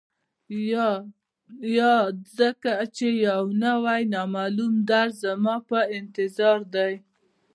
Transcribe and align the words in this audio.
یا 1.77 1.93
ځکه 2.37 2.71
چي 2.95 3.07
یو 3.27 3.43
نوی، 3.63 4.01
نامعلوم 4.13 4.73
درد 4.89 5.13
زما 5.23 5.55
په 5.69 5.79
انتظار 5.99 6.59
دی 6.75 6.93